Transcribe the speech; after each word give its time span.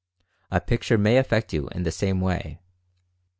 A 0.49 0.59
picture 0.59 0.97
may 0.97 1.17
affect 1.17 1.53
you 1.53 1.69
in 1.73 1.83
the 1.83 1.91
same 1.91 2.21
way. 2.21 2.59